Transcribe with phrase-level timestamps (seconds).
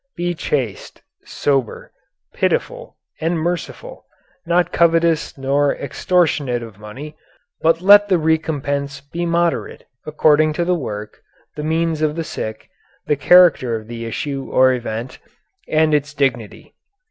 [0.17, 1.91] Be chaste, sober,
[2.33, 4.07] pitiful, and merciful;
[4.47, 7.15] not covetous nor extortionate of money;
[7.61, 11.21] but let the recompense be moderate, according to the work,
[11.55, 12.67] the means of the sick,
[13.05, 15.19] the character of the issue or event,
[15.67, 16.73] and its dignity."